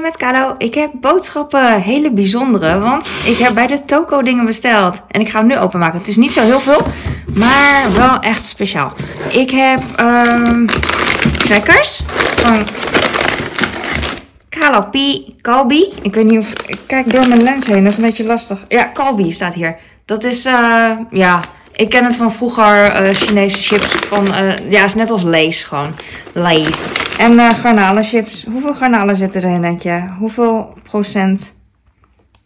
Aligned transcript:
Met 0.00 0.16
Kalo, 0.16 0.54
ik 0.58 0.74
heb 0.74 0.90
boodschappen, 0.92 1.80
hele 1.80 2.10
bijzondere, 2.10 2.78
want 2.78 3.08
ik 3.24 3.36
heb 3.38 3.54
bij 3.54 3.66
de 3.66 3.84
Toko 3.84 4.22
dingen 4.22 4.44
besteld. 4.44 5.00
En 5.08 5.20
ik 5.20 5.28
ga 5.28 5.38
hem 5.38 5.46
nu 5.46 5.58
openmaken. 5.58 5.98
Het 5.98 6.08
is 6.08 6.16
niet 6.16 6.32
zo 6.32 6.42
heel 6.42 6.60
veel, 6.60 6.80
maar 7.34 7.92
wel 7.92 8.20
echt 8.20 8.44
speciaal. 8.44 8.92
Ik 9.30 9.50
heb 9.50 9.82
um, 10.00 10.66
crackers 11.38 12.00
van 12.36 12.66
Kalapi, 14.48 15.34
Kalbi. 15.40 15.92
Ik 16.02 16.14
weet 16.14 16.24
niet 16.24 16.38
of, 16.38 16.52
ik 16.66 16.78
kijk 16.86 17.12
door 17.12 17.28
mijn 17.28 17.42
lens 17.42 17.66
heen, 17.66 17.82
dat 17.82 17.92
is 17.92 17.98
een 17.98 18.04
beetje 18.04 18.24
lastig. 18.24 18.64
Ja, 18.68 18.84
Kalbi 18.84 19.32
staat 19.32 19.54
hier. 19.54 19.76
Dat 20.04 20.24
is, 20.24 20.46
uh, 20.46 20.90
ja, 21.10 21.40
ik 21.72 21.90
ken 21.90 22.04
het 22.04 22.16
van 22.16 22.32
vroeger, 22.32 23.02
uh, 23.02 23.14
Chinese 23.14 23.62
chips 23.62 23.86
van, 24.06 24.26
uh, 24.34 24.52
ja, 24.68 24.84
is 24.84 24.94
net 24.94 25.10
als 25.10 25.22
Lays 25.22 25.64
gewoon. 25.64 25.94
Lays. 26.32 26.88
En 27.18 27.32
uh, 27.32 27.50
garnalenchips. 27.50 28.44
Hoeveel 28.44 28.74
garnalen 28.74 29.16
zitten 29.16 29.42
erin, 29.42 29.62
denk 29.62 29.82
je? 29.82 30.08
Hoeveel 30.18 30.74
procent? 30.82 31.54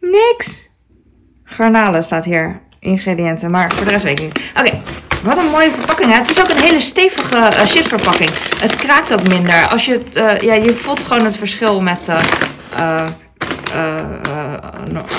Niks. 0.00 0.70
Garnalen 1.44 2.04
staat 2.04 2.24
hier. 2.24 2.60
Ingrediënten. 2.80 3.50
Maar 3.50 3.72
voor 3.72 3.84
de 3.84 3.90
rest 3.90 4.04
weet 4.04 4.20
ik 4.20 4.24
niet. 4.24 4.40
Oké. 4.58 4.80
Wat 5.22 5.38
een 5.38 5.50
mooie 5.50 5.70
verpakking. 5.70 6.10
Hè? 6.10 6.18
Het 6.18 6.30
is 6.30 6.40
ook 6.40 6.48
een 6.48 6.62
hele 6.62 6.80
stevige 6.80 7.36
uh, 7.36 7.48
chipsverpakking. 7.48 8.30
Het 8.60 8.76
kraakt 8.76 9.12
ook 9.12 9.28
minder. 9.28 9.66
Als 9.66 9.84
je 9.84 9.92
het, 9.92 10.16
uh, 10.16 10.40
ja, 10.40 10.54
je 10.54 10.74
voelt 10.74 11.04
gewoon 11.04 11.24
het 11.24 11.36
verschil 11.36 11.80
met 11.80 12.00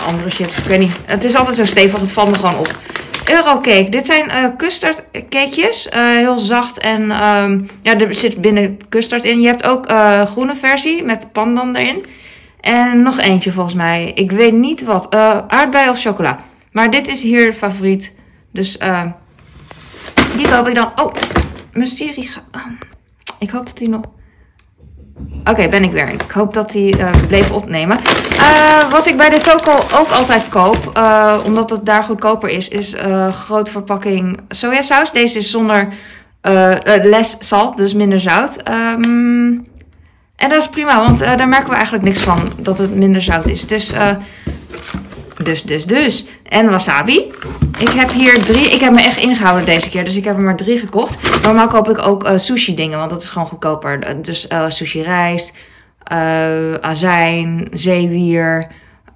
andere 0.08 0.30
chips. 0.30 0.58
Ik 0.58 0.64
weet 0.64 0.80
niet. 0.80 0.98
Het 1.06 1.24
is 1.24 1.36
altijd 1.36 1.56
zo 1.56 1.66
stevig. 1.66 2.00
Het 2.00 2.12
valt 2.12 2.30
me 2.30 2.36
gewoon 2.36 2.58
op. 2.58 2.78
Eurocake. 3.30 3.90
Dit 3.90 4.06
zijn 4.06 4.30
uh, 4.30 4.56
custardcakejes. 4.58 5.88
Uh, 5.88 5.94
heel 5.94 6.38
zacht 6.38 6.78
en 6.78 7.02
um, 7.02 7.70
ja, 7.82 7.98
er 7.98 8.14
zit 8.14 8.42
binnen 8.42 8.78
custard 8.90 9.24
in. 9.24 9.42
Je 9.42 9.48
hebt 9.48 9.64
ook 9.64 9.90
uh, 9.92 10.26
groene 10.26 10.56
versie 10.56 11.04
met 11.04 11.32
pandan 11.32 11.76
erin. 11.76 12.06
En 12.62 13.02
nog 13.02 13.20
eentje 13.20 13.52
volgens 13.52 13.76
mij. 13.76 14.12
Ik 14.16 14.32
weet 14.32 14.54
niet 14.54 14.84
wat. 14.84 15.10
aardbei 15.48 15.90
of 15.90 16.00
chocola. 16.00 16.40
Maar 16.72 16.92
dit 16.92 17.08
is 17.08 17.22
hier 17.22 17.54
favoriet. 17.54 18.14
Dus 18.52 18.78
die 20.36 20.50
koop 20.50 20.68
ik 20.68 20.76
dan. 20.76 20.92
Oh, 20.96 21.14
mijn 21.74 21.88
serie. 21.88 22.30
ik 23.40 23.50
hoop 23.50 23.66
dat 23.66 23.78
die 23.78 23.90
nog. 23.90 24.02
Oké, 25.44 25.70
ben 25.70 25.84
ik 25.84 25.92
weer. 25.92 26.10
Ik 26.10 26.32
hoop 26.32 26.54
dat 26.54 26.74
hij 26.74 26.94
uh, 26.98 27.10
bleef 27.28 27.52
opnemen. 27.52 27.98
Uh, 28.40 28.92
wat 28.92 29.06
ik 29.06 29.18
bij 29.18 29.30
de 29.30 29.38
Toko 29.38 29.72
ook 30.00 30.10
altijd 30.10 30.50
koop, 30.50 30.92
uh, 30.98 31.38
omdat 31.46 31.70
het 31.70 31.86
daar 31.86 32.04
goedkoper 32.04 32.50
is, 32.50 32.68
is 32.68 32.96
grote 33.32 33.72
verpakking 33.72 34.40
sojasaus. 34.50 35.12
Deze 35.12 35.38
is 35.38 35.52
zonder 35.52 35.88
les 37.04 37.38
zout, 37.40 37.78
dus 37.78 37.94
minder 37.94 38.20
zout. 38.20 38.58
Um, 38.68 39.68
en 40.36 40.50
dat 40.50 40.62
is 40.62 40.70
prima, 40.70 41.00
want 41.00 41.20
daar 41.20 41.48
merken 41.48 41.70
we 41.70 41.76
eigenlijk 41.76 42.04
niks 42.04 42.20
van 42.20 42.52
dat 42.58 42.78
het 42.78 42.96
minder 42.96 43.22
zout 43.22 43.48
is. 43.48 43.68
Dus 43.68 43.94
dus, 45.44 45.64
dus, 45.64 45.86
dus. 45.86 46.28
En 46.44 46.70
wasabi. 46.70 47.32
Ik 47.80 47.90
heb 47.90 48.12
hier 48.12 48.46
drie. 48.46 48.70
Ik 48.70 48.80
heb 48.80 48.94
me 48.94 49.02
echt 49.02 49.18
ingehouden 49.18 49.66
deze 49.66 49.90
keer. 49.90 50.06
Dus 50.06 50.16
ik 50.16 50.24
heb 50.24 50.36
er 50.36 50.42
maar 50.42 50.56
drie 50.56 50.80
gekocht. 50.80 51.44
Normaal 51.44 51.68
koop 51.68 51.90
ik 51.90 52.08
ook 52.08 52.24
uh, 52.24 52.38
sushi 52.38 52.76
dingen. 52.76 52.98
Want 52.98 53.10
dat 53.10 53.22
is 53.22 53.30
gewoon 53.30 53.48
goedkoper. 53.48 54.22
Dus 54.22 54.48
uh, 54.52 54.66
sushi 54.70 55.02
rijst. 55.02 55.58
Azijn. 56.82 57.68
Zeewier. 57.74 58.68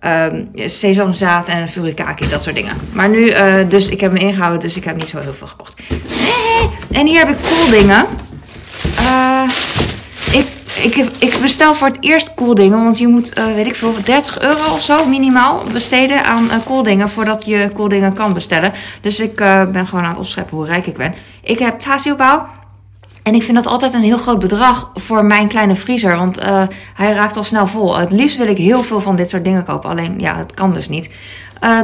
Um, 0.02 0.50
sesamzaad 0.56 1.47
en 1.47 1.69
furikake. 1.69 2.28
Dat 2.28 2.44
soort 2.44 2.56
dingen. 2.56 2.73
Maar 2.94 3.09
nu, 3.09 3.34
dus 3.67 3.89
ik 3.89 4.02
heb 4.02 4.11
me 4.11 4.19
ingehouden. 4.19 4.59
Dus 4.59 4.78
ik 4.78 4.84
heb 4.84 4.95
niet 4.95 5.08
zo 5.08 5.19
heel 5.19 5.34
veel 5.34 5.47
gekocht. 5.47 5.81
En 6.91 7.08
hier 7.08 7.19
heb 7.19 7.30
ik 7.30 7.38
cool 7.41 7.80
dingen. 7.80 8.06
Ik 10.84 10.95
ik, 11.20 11.38
bestel 11.42 11.76
voor 11.76 11.88
het 11.88 11.98
eerst 12.00 12.34
kooldingen. 12.34 12.84
Want 12.84 12.98
je 12.98 13.08
moet, 13.08 13.38
uh, 13.38 13.45
weet 13.45 13.67
ik 13.67 13.76
veel, 13.76 13.94
30 14.03 14.42
euro 14.42 14.72
of 14.72 14.81
zo 14.81 15.06
minimaal 15.06 15.62
besteden 15.72 16.25
aan 16.25 16.44
uh, 16.44 16.53
kooldingen. 16.66 17.09
Voordat 17.09 17.45
je 17.45 17.70
kooldingen 17.73 18.14
kan 18.14 18.34
bestellen. 18.34 18.73
Dus 19.02 19.20
ik 19.20 19.42
uh, 19.42 19.66
ben 19.66 19.88
gewoon 19.88 20.03
aan 20.03 20.09
het 20.09 20.20
opscheppen 20.20 20.58
hoe 20.58 20.66
rijk 20.66 20.88
ik 20.88 20.97
ben. 20.97 21.13
Ik 21.44 21.59
heb 21.59 21.80
Tasiobouw. 21.80 22.46
En 23.24 23.35
ik 23.35 23.44
vind 23.44 23.57
dat 23.57 23.68
altijd 23.68 23.94
een 23.94 24.02
heel 24.02 24.18
groot 24.18 24.40
bedrag 24.40 24.91
voor 24.94 25.25
mijn 25.25 25.47
kleine 25.47 25.75
vriezer. 25.75 26.18
Want 26.18 26.40
hij 26.94 27.13
raakt 27.13 27.38
al 27.38 27.44
snel 27.44 27.68
vol. 27.68 27.97
Het 27.97 28.12
liefst 28.12 28.38
wil 28.38 28.47
ik 28.47 28.57
heel 28.57 28.84
veel 28.84 29.02
van 29.02 29.16
dit 29.16 29.30
soort 29.30 29.44
dingen 29.44 29.63
kopen. 29.63 29.90
Alleen, 29.90 30.13
ja, 30.18 30.38
het 30.38 30.53
kan 30.53 30.74
dus 30.74 30.90
niet. 30.90 31.09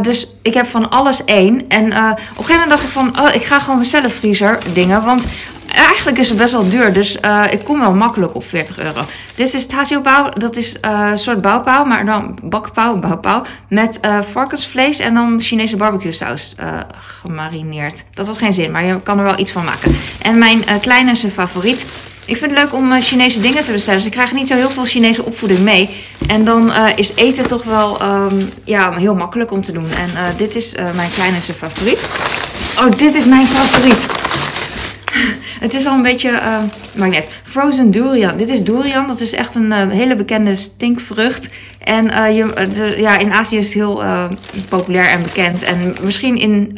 Dus 0.01 0.27
ik 0.41 0.53
heb 0.53 0.65
van 0.65 0.89
alles 0.89 1.23
één. 1.25 1.67
En 1.67 1.85
op 1.85 1.93
een 1.93 2.17
gegeven 2.35 2.53
moment 2.53 2.69
dacht 2.69 2.83
ik 2.83 2.89
van, 2.89 3.19
oh, 3.19 3.35
ik 3.35 3.43
ga 3.43 3.59
gewoon 3.59 3.79
mezelf 3.79 4.13
vriezer 4.13 4.59
dingen. 4.73 5.03
Want 5.03 5.27
eigenlijk 5.75 6.17
is 6.17 6.29
het 6.29 6.37
best 6.37 6.51
wel 6.51 6.69
duur. 6.69 6.93
Dus 6.93 7.17
uh, 7.25 7.43
ik 7.51 7.63
kom 7.63 7.79
wel 7.79 7.95
makkelijk 7.95 8.35
op 8.35 8.45
40 8.45 8.79
euro. 8.79 9.01
Dit 9.35 9.53
is 9.53 9.65
Tasio-pauw. 9.65 10.29
Dat 10.29 10.55
is 10.55 10.75
een 10.81 11.17
soort 11.17 11.41
bouwpauw, 11.41 11.85
maar 11.85 12.05
dan 12.05 12.37
bakpauw, 12.43 12.95
bouwpauw. 12.95 13.45
Met 13.69 13.99
varkensvlees 14.31 14.99
en 14.99 15.13
dan 15.13 15.39
Chinese 15.39 15.77
barbecue 15.77 16.11
saus 16.11 16.55
gemarineerd. 16.99 18.03
Dat 18.13 18.27
had 18.27 18.37
geen 18.37 18.53
zin, 18.53 18.71
maar 18.71 18.85
je 18.85 19.01
kan 19.01 19.19
er 19.19 19.25
wel 19.25 19.39
iets 19.39 19.51
van 19.51 19.65
maken. 19.65 19.95
En 20.21 20.37
mijn 20.37 20.63
kleine 20.81 21.11
is 21.11 21.25
favoriet. 21.33 21.85
Ik 22.29 22.37
vind 22.37 22.51
het 22.51 22.59
leuk 22.59 22.73
om 22.73 22.91
uh, 22.91 23.01
Chinese 23.01 23.39
dingen 23.39 23.65
te 23.65 23.71
bestellen. 23.71 23.99
Dus 23.99 24.07
ik 24.07 24.13
krijg 24.15 24.33
niet 24.33 24.47
zo 24.47 24.55
heel 24.55 24.69
veel 24.69 24.85
Chinese 24.85 25.25
opvoeding 25.25 25.59
mee. 25.59 25.89
En 26.27 26.45
dan 26.45 26.69
uh, 26.69 26.85
is 26.95 27.11
eten 27.15 27.47
toch 27.47 27.63
wel 27.63 28.01
um, 28.01 28.49
ja, 28.63 28.91
heel 28.95 29.15
makkelijk 29.15 29.51
om 29.51 29.61
te 29.61 29.71
doen. 29.71 29.91
En 29.91 30.09
uh, 30.13 30.21
dit 30.37 30.55
is 30.55 30.71
mijn 30.95 31.11
kleinste 31.11 31.53
favoriet. 31.53 32.09
Oh, 32.79 32.91
dit 32.97 33.15
is 33.15 33.25
mijn 33.25 33.45
favoriet. 33.45 34.07
Het 35.59 35.73
is 35.73 35.85
al 35.85 35.95
een 35.95 36.01
beetje, 36.01 36.29
uh. 36.95 37.19
Frozen 37.43 37.91
durian. 37.91 38.37
Dit 38.37 38.49
is 38.49 38.63
durian. 38.63 39.07
Dat 39.07 39.19
is 39.19 39.33
echt 39.33 39.55
een 39.55 39.71
uh, 39.71 39.89
hele 39.89 40.15
bekende 40.15 40.55
stinkvrucht. 40.55 41.49
En 41.79 42.05
uh, 42.05 42.35
je, 42.35 42.95
ja, 42.97 43.17
in 43.17 43.33
Azië 43.33 43.57
is 43.57 43.63
het 43.63 43.73
heel 43.73 44.03
populair 44.69 45.07
en 45.07 45.23
bekend. 45.23 45.63
En 45.63 45.95
misschien 46.01 46.37
in, 46.37 46.73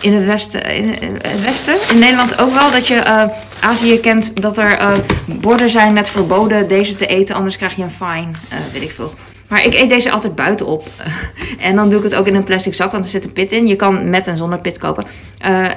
in, 0.00 0.12
het 0.12 0.24
westen, 0.24 0.64
in, 0.64 1.18
het 1.22 1.44
westen, 1.44 1.74
in 1.90 1.98
Nederland 1.98 2.40
ook 2.40 2.52
wel, 2.52 2.70
dat 2.70 2.86
je 2.86 3.28
Azië 3.60 4.00
kent 4.00 4.42
dat 4.42 4.58
er 4.58 5.02
borden 5.26 5.70
zijn 5.70 5.92
met 5.92 6.08
verboden 6.08 6.68
deze 6.68 6.94
te 6.94 7.06
eten. 7.06 7.34
Anders 7.34 7.56
krijg 7.56 7.76
je 7.76 7.82
een 7.82 7.90
fine, 7.90 8.30
weet 8.72 8.82
ik 8.82 8.90
veel. 8.90 9.14
Maar 9.48 9.64
ik 9.64 9.74
eet 9.74 9.88
deze 9.88 10.10
altijd 10.10 10.34
buiten 10.34 10.66
op. 10.66 10.88
en 11.58 11.76
dan 11.76 11.88
doe 11.88 11.98
ik 11.98 12.04
het 12.04 12.14
ook 12.14 12.26
in 12.26 12.34
een 12.34 12.44
plastic 12.44 12.74
zak, 12.74 12.92
want 12.92 13.04
er 13.04 13.10
zit 13.10 13.24
een 13.24 13.32
pit 13.32 13.52
in. 13.52 13.66
Je 13.66 13.76
kan 13.76 14.10
met 14.10 14.26
en 14.26 14.36
zonder 14.36 14.60
pit 14.60 14.78
kopen. 14.78 15.06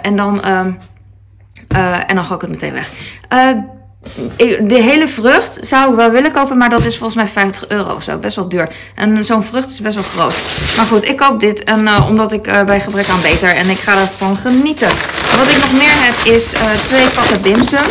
en 0.02 0.16
dan... 0.16 0.41
Uh, 1.75 2.09
en 2.09 2.15
dan 2.15 2.25
ga 2.25 2.35
ik 2.35 2.41
het 2.41 2.49
meteen 2.49 2.73
weg. 2.73 2.89
Uh, 3.33 3.49
de 4.67 4.81
hele 4.81 5.07
vrucht 5.07 5.57
zou 5.61 5.89
ik 5.89 5.95
wel 5.95 6.09
willen 6.11 6.31
kopen, 6.31 6.57
maar 6.57 6.69
dat 6.69 6.85
is 6.85 6.97
volgens 6.97 7.15
mij 7.15 7.27
50 7.27 7.67
euro 7.67 7.99
zo. 7.99 8.17
Best 8.17 8.35
wel 8.35 8.49
duur. 8.49 8.75
En 8.95 9.25
zo'n 9.25 9.43
vrucht 9.43 9.69
is 9.69 9.81
best 9.81 9.95
wel 9.95 10.03
groot. 10.03 10.35
Maar 10.77 10.85
goed, 10.85 11.09
ik 11.09 11.17
koop 11.17 11.39
dit 11.39 11.63
en, 11.63 11.81
uh, 11.81 12.05
omdat 12.09 12.31
ik 12.31 12.43
bij 12.65 12.79
gebrek 12.79 13.07
aan 13.07 13.21
beter 13.21 13.49
en 13.49 13.69
ik 13.69 13.77
ga 13.77 13.99
ervan 13.99 14.37
genieten. 14.37 14.87
Wat 15.37 15.49
ik 15.49 15.57
nog 15.57 15.71
meer 15.71 15.95
heb 16.05 16.33
is 16.33 16.53
twee 16.87 17.09
pakken 17.09 17.41
dimsum. 17.41 17.85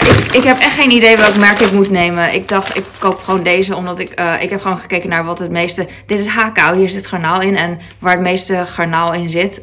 ik, 0.00 0.34
ik 0.34 0.42
heb 0.42 0.58
echt 0.58 0.74
geen 0.74 0.90
idee 0.90 1.16
welk 1.16 1.36
merk 1.36 1.60
ik 1.60 1.72
moet 1.72 1.90
nemen. 1.90 2.34
Ik 2.34 2.48
dacht, 2.48 2.76
ik 2.76 2.84
koop 2.98 3.20
gewoon 3.20 3.42
deze, 3.42 3.76
omdat 3.76 3.98
ik, 3.98 4.20
ik 4.40 4.50
heb 4.50 4.60
gewoon 4.60 4.78
gekeken 4.78 5.08
naar 5.08 5.24
wat 5.24 5.38
het 5.38 5.50
meeste... 5.50 5.88
Dit 6.06 6.18
is 6.18 6.26
hakao, 6.26 6.74
hier 6.74 6.88
zit 6.88 7.06
garnaal 7.06 7.40
in. 7.40 7.56
En 7.56 7.78
waar 7.98 8.12
het 8.12 8.22
meeste 8.22 8.64
garnaal 8.66 9.12
in 9.12 9.30
zit, 9.30 9.60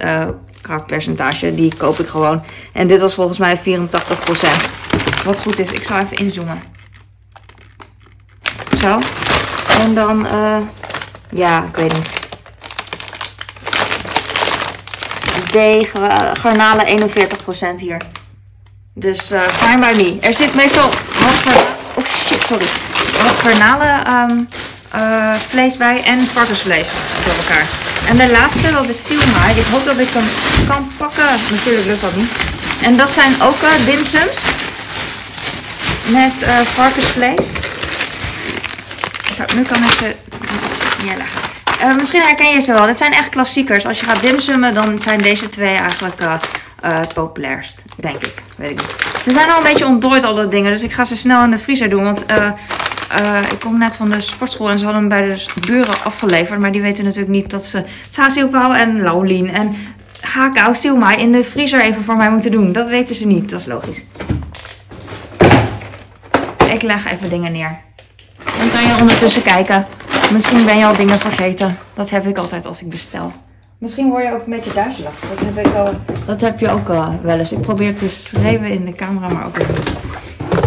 percentage. 0.87 1.55
Die 1.55 1.75
koop 1.77 1.99
ik 1.99 2.07
gewoon. 2.07 2.43
En 2.73 2.87
dit 2.87 3.01
was 3.01 3.13
volgens 3.13 3.37
mij 3.37 3.57
84%. 3.57 3.61
Wat 5.25 5.39
goed 5.39 5.59
is. 5.59 5.71
Ik 5.71 5.83
zal 5.83 5.97
even 5.97 6.17
inzoomen. 6.17 6.61
Zo. 8.77 8.99
En 9.79 9.93
dan, 9.93 10.25
uh, 10.25 10.57
ja, 11.29 11.63
ik 11.63 11.75
weet 11.75 11.93
niet. 11.93 12.23
D, 15.51 15.87
garnalen 16.39 17.09
41% 17.77 17.79
hier. 17.79 18.01
Dus 18.93 19.31
uh, 19.31 19.41
fine 19.41 19.79
by 19.79 20.03
me. 20.03 20.17
Er 20.21 20.33
zit 20.33 20.55
meestal 20.55 20.89
wat 20.89 21.55
Oh 21.95 22.03
shit, 22.05 22.41
sorry. 22.41 22.65
Garnalen 23.37 24.47
uh, 24.95 25.33
vlees 25.33 25.77
bij 25.77 26.03
en 26.03 26.21
varkensvlees 26.21 26.87
door 27.25 27.33
elkaar. 27.35 27.84
En 28.07 28.17
de 28.17 28.31
laatste, 28.31 28.71
dat 28.71 28.89
is 28.89 28.97
Stielmaai. 28.97 29.59
Ik 29.59 29.65
hoop 29.65 29.85
dat 29.85 29.97
ik 29.97 30.09
hem 30.09 30.23
kan 30.67 30.91
pakken. 30.97 31.25
Natuurlijk 31.51 31.85
lukt 31.85 32.01
dat 32.01 32.15
niet. 32.15 32.31
En 32.81 32.97
dat 32.97 33.13
zijn 33.13 33.41
ook 33.41 33.61
uh, 33.61 33.85
dimsums. 33.85 34.37
Met 36.07 36.33
uh, 36.41 36.59
varkensvlees. 36.59 37.45
Zo, 39.33 39.43
nu 39.55 39.61
kan 39.61 39.83
ik 39.83 39.91
ze 39.99 40.15
neerleggen. 41.03 41.41
Uh, 41.81 41.95
misschien 41.95 42.21
herken 42.21 42.53
je 42.53 42.59
ze 42.59 42.73
wel. 42.73 42.85
Dit 42.85 42.97
zijn 42.97 43.13
echt 43.13 43.29
klassiekers. 43.29 43.85
Als 43.85 43.99
je 43.99 44.05
gaat 44.05 44.21
dimsummen, 44.21 44.73
dan 44.73 45.01
zijn 45.01 45.21
deze 45.21 45.49
twee 45.49 45.75
eigenlijk 45.75 46.21
het 46.81 47.13
populairst. 47.13 47.83
Denk 47.97 48.25
ik. 48.25 48.33
Weet 48.57 48.71
ik 48.71 48.77
niet. 48.77 48.95
Ze 49.23 49.31
zijn 49.31 49.49
al 49.49 49.57
een 49.57 49.63
beetje 49.63 49.85
ontdooid, 49.85 50.23
alle 50.23 50.47
dingen. 50.47 50.71
Dus 50.71 50.81
ik 50.81 50.93
ga 50.93 51.05
ze 51.05 51.15
snel 51.15 51.43
in 51.43 51.51
de 51.51 51.59
vriezer 51.59 51.89
doen. 51.89 52.03
Want 52.03 52.25
uh, 53.19 53.39
ik 53.51 53.59
kom 53.59 53.77
net 53.77 53.95
van 53.95 54.09
de 54.09 54.21
sportschool 54.21 54.69
en 54.69 54.79
ze 54.79 54.85
hadden 54.85 55.01
hem 55.01 55.09
bij 55.09 55.35
de 55.35 55.61
buren 55.67 56.03
afgeleverd. 56.03 56.59
Maar 56.59 56.71
die 56.71 56.81
weten 56.81 57.03
natuurlijk 57.03 57.31
niet 57.31 57.49
dat 57.49 57.65
ze 57.65 57.83
Tsaziopao 58.09 58.71
en 58.71 59.01
Laulien 59.01 59.49
en 59.49 59.75
Hakao 60.21 60.73
Silmai 60.73 61.17
in 61.17 61.31
de 61.31 61.43
vriezer 61.43 61.81
even 61.81 62.03
voor 62.03 62.17
mij 62.17 62.29
moeten 62.29 62.51
doen. 62.51 62.71
Dat 62.71 62.87
weten 62.87 63.15
ze 63.15 63.27
niet, 63.27 63.49
dat 63.49 63.59
is 63.59 63.65
logisch. 63.65 64.03
Ik 66.71 66.81
leg 66.81 67.05
even 67.11 67.29
dingen 67.29 67.51
neer. 67.51 67.79
Dan 68.57 68.71
kan 68.71 68.87
je 68.87 68.97
ondertussen 69.01 69.41
kijken. 69.41 69.85
Misschien 70.31 70.65
ben 70.65 70.77
je 70.77 70.85
al 70.85 70.97
dingen 70.97 71.19
vergeten. 71.19 71.77
Dat 71.93 72.09
heb 72.09 72.27
ik 72.27 72.37
altijd 72.37 72.65
als 72.65 72.81
ik 72.81 72.89
bestel. 72.89 73.33
Misschien 73.77 74.09
word 74.09 74.23
je 74.23 74.33
ook 74.33 74.45
een 74.45 74.51
beetje 74.51 74.73
duizelig. 74.73 75.19
Dat 75.29 75.39
heb, 75.39 75.65
ik 75.65 75.73
al, 75.73 75.93
dat 76.25 76.41
heb 76.41 76.59
je 76.59 76.69
ook 76.69 76.89
uh, 76.89 77.09
wel 77.21 77.39
eens. 77.39 77.51
Ik 77.51 77.61
probeer 77.61 77.95
te 77.95 78.09
schrijven 78.09 78.67
in 78.67 78.85
de 78.85 78.93
camera, 78.93 79.27
maar 79.27 79.47
ook 79.47 79.57
niet. 79.57 79.93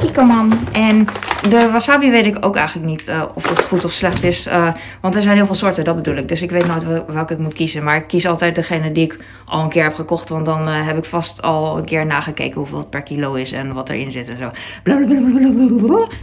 Kikkerman. 0.01 0.53
En 0.73 1.05
de 1.49 1.69
wasabi 1.73 2.11
weet 2.11 2.27
ik 2.27 2.45
ook 2.47 2.57
eigenlijk 2.57 2.87
niet 2.89 3.09
uh, 3.09 3.23
of 3.35 3.49
het 3.49 3.65
goed 3.65 3.85
of 3.85 3.93
slecht 3.93 4.23
is. 4.23 4.47
Uh, 4.47 4.73
want 5.01 5.17
er 5.17 5.23
zijn 5.23 5.37
heel 5.37 5.47
veel 5.47 5.55
soorten, 5.55 5.85
dat 5.85 5.97
bedoel 5.97 6.17
ik. 6.17 6.29
Dus 6.29 6.43
ik 6.43 6.51
weet 6.51 6.67
nooit 6.67 7.07
welke 7.07 7.33
ik 7.33 7.39
moet 7.39 7.55
kiezen. 7.55 7.85
Maar 7.85 7.97
ik 7.97 8.07
kies 8.07 8.27
altijd 8.27 8.55
degene 8.55 8.93
die 8.93 9.05
ik 9.05 9.25
al 9.45 9.63
een 9.63 9.69
keer 9.69 9.83
heb 9.83 9.95
gekocht. 9.95 10.29
Want 10.29 10.47
dan 10.47 10.69
uh, 10.69 10.87
heb 10.87 10.99
ik 10.99 11.05
vast 11.05 11.43
al 11.43 11.79
een 11.79 11.85
keer 11.85 12.07
nagekeken 12.07 12.59
hoeveel 12.59 12.79
het 12.79 12.91
per 12.91 13.03
kilo 13.03 13.35
is 13.35 13.53
en 13.53 13.73
wat 13.75 13.89
erin 13.89 14.13
zit 14.13 14.29
en 14.29 14.37
zo. 14.37 14.51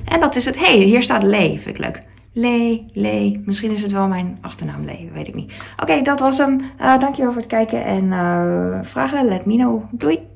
En 0.05 0.19
dat 0.19 0.35
is 0.35 0.45
het. 0.45 0.65
hey, 0.65 0.77
hier 0.77 1.03
staat 1.03 1.23
Lee. 1.23 1.59
Vind 1.59 1.77
ik 1.77 1.83
leuk. 1.83 2.01
Lee, 2.33 2.85
Lee. 2.93 3.41
Misschien 3.45 3.71
is 3.71 3.81
het 3.81 3.91
wel 3.91 4.07
mijn 4.07 4.37
achternaam 4.41 4.85
Lee, 4.85 5.09
weet 5.13 5.27
ik 5.27 5.35
niet. 5.35 5.53
Oké, 5.81 6.01
dat 6.01 6.19
was 6.19 6.37
hem. 6.37 6.61
Dankjewel 6.77 7.31
voor 7.31 7.41
het 7.41 7.49
kijken 7.49 7.85
en 7.85 8.09
vragen. 8.85 9.27
Let 9.27 9.45
me 9.45 9.55
know. 9.55 9.83
Doei! 9.91 10.34